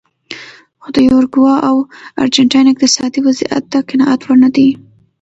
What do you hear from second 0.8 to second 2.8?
خو د یوروګوای او ارجنټاین